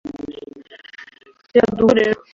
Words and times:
reka 1.53 1.69
duhure 1.77 2.01
ejo 2.05 2.21